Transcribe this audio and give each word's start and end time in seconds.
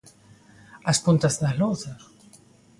As 0.91 0.97
puntas 1.05 1.35
da 1.41 1.51
Louza. 1.59 1.93